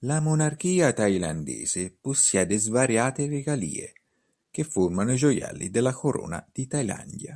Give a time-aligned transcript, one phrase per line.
[0.00, 3.94] La monarchia thailandese possiede svariate regalie,
[4.50, 7.34] che formano i Gioielli della Corona di Thailandia.